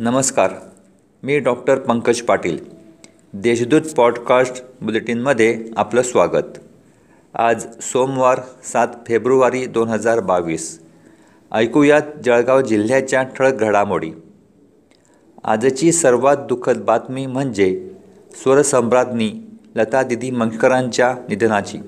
[0.00, 0.50] नमस्कार
[1.22, 2.58] मी doctor Pankaj Patil.
[3.32, 6.58] Deshdoot podcast बुलेटिनमध्ये आपलं स्वागत.
[7.34, 10.82] आज सोमवार सात फेब्रुवारी दोन हजार बावीस.
[11.52, 14.10] ऐकूयात जळगाव जिल्ह्याच्या ठळक घडामोडी.
[15.44, 17.90] आजची सर्वात दुःखद बातमी म्हणजे
[18.34, 19.32] स्वरसम्राज्ञी
[19.76, 21.78] लता दिदी मंगेशकरांच्या निधनाची.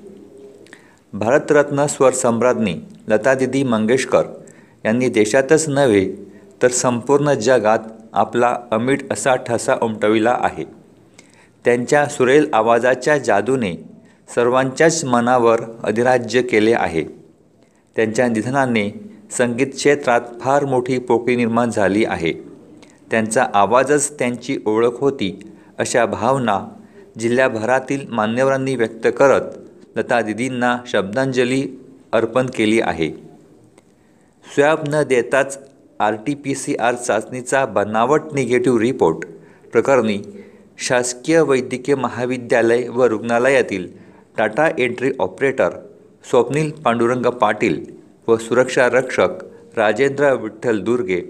[1.13, 2.75] भारतरत्न स्वरसम्राज्ञी
[3.07, 4.23] लता दिदी मंगेशकर
[4.85, 7.79] यांनी देशातच नव्हे तर संपूर्ण जगात
[8.13, 10.63] आपला अमीट असा ठसा उमटविला आहे.
[11.65, 13.75] त्यांच्या सुरेल आवाजाच्या जादूने
[14.35, 17.03] सर्वांच्याच मनावर अधिराज्य केले आहे.
[17.95, 22.33] त्यांच्या निधनाने संगीत क्षेत्रात फार मोठी पोकळी निर्माण झाली आहे.
[23.11, 26.67] त्यांचा आवाजच त्यांची ओळख होती अशा भावना
[27.19, 29.41] जिल्ह्याभरातील मान्यवरांनी व्यक्त करत
[29.95, 31.67] लता दिदींना शब्दांजली
[32.13, 33.11] अर्पण केली आहे.
[34.55, 35.70] स्वॅब न देताच
[36.01, 39.25] R T P C R चाचणीचा बनावट निगेटिव्ह रिपोर्ट.
[39.71, 40.17] प्रकरणी
[40.77, 43.87] शासकीय वैद्यकीय महाविद्यालय व रुग्णालयातील
[44.37, 45.69] data entry operator
[46.29, 47.83] Swapnil Pandurang Patil
[48.27, 49.43] व सुरक्षा रक्षक
[49.77, 51.21] राजेंद्र विठ्ठल दुर्गे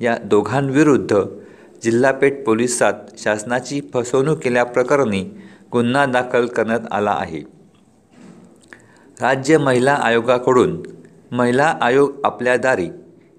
[0.00, 1.20] या दोघांविरुद्ध
[1.82, 5.22] जिल्हापेठ पोलिसात शासनाची फसवणूक केल्याप्रकरणी
[5.72, 7.40] गुन्हा दाखल करण्यात आला आहे.
[9.20, 10.76] राज्य महिला आयोगाकडून
[11.32, 12.88] महिला आयोग आपल्या दारी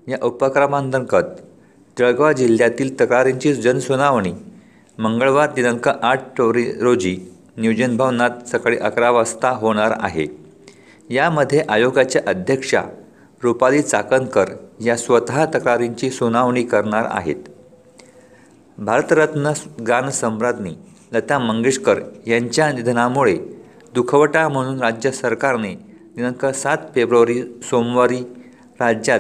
[0.08, 1.42] या उपक्रमांतर्गत
[2.00, 4.34] जळगाव जिल्ह्यातील तक्रारींची जनसुनावणी
[4.98, 7.18] मंगळवार दिनांक आठ टोरी रोजी
[7.58, 10.26] नियोजन भवनात सकाळी अकरा वाजता होणार आहे.
[11.10, 12.82] यामध्ये आयोगाच्या अध्यक्षा
[13.44, 14.46] रुपाली चाकणकर
[14.86, 17.36] या स्वतः तक्रारींची सुनावणी करणार आहेत.
[18.78, 19.52] भारतरत्न
[19.88, 20.76] गानसम्राज्ञी
[21.14, 23.38] लता मंगेशकर यांच्या निधनामुळे
[23.94, 25.74] दुखवटा म्हणून राज्य सरकारने
[26.16, 28.20] दिनांक सात फेब्रुवारी सोमवारी
[28.80, 29.20] राज्यात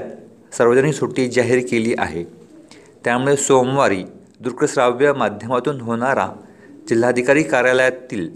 [0.57, 2.23] सार्वजनिक सुट्टी जाहीर केली आहे.
[3.03, 4.03] त्यामुळे सोमवारी
[4.39, 6.27] दृकश्राव्य माध्यमातून होणारा
[6.89, 8.29] जिल्हाधिकारी कार्यालयातील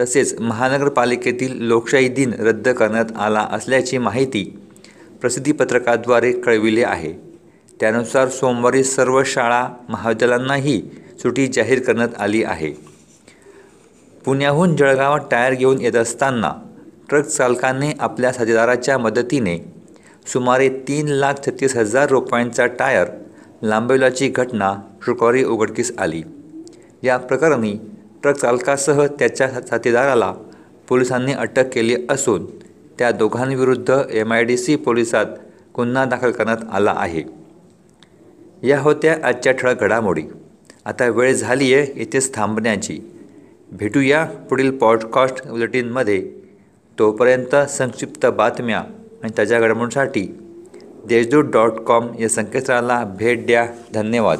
[0.00, 4.58] तसेच महानगरपालिकेतील लोकशाही दिन रद्द करण्यात आला असल्याची माहिती
[5.20, 7.12] प्रसिद्धीपत्रकाद्वारे कळविले आहे.
[7.80, 10.82] त्यानुसार सोमवारी सर्व शाळा महाविद्यालयांनाही
[11.22, 12.72] सुटी जाहीर करण्यात आली आहे.
[14.24, 16.52] पुण्याहून जळगावात टायर घेऊन येत असताना
[17.08, 19.75] ट्रक चालकाने आपल्या साथीदाराच्या मदतीने
[20.26, 23.06] सुमारे तीन लाख छत्तीस हजार रुपयांचा टायर
[23.62, 24.74] लांबविल्याची घटना
[25.06, 26.22] शुक्रवारी उघडकीस आली.
[27.02, 27.74] या प्रकरणी
[28.22, 30.34] ट्रक चालकासह त्याच्या साथीदाराला
[30.88, 32.46] पोलिसांनी अटक केली असून
[32.98, 35.26] त्या दोघांविरुद्ध एम आय डी सी पोलिसात
[35.76, 37.22] गुन्हा दाखल करण्यात आला आहे.
[38.62, 40.22] या होत्या आजच्या ठळक घडामोडी.
[40.84, 42.98] आता वेळ झाली आहे इथेच थांबण्याची.
[43.72, 46.32] भेटूया पुढील पॉडकास्ट बुलेटिनमध्ये.
[46.98, 48.82] तोपर्यंत संक्षिप्त बातम्या
[49.22, 50.38] आणि ताज्या घडामोडींसाठी
[51.06, 53.66] देशदूत डॉट कॉम या संकेतस्थळाला भेट द्या.
[53.94, 54.38] धन्यवाद.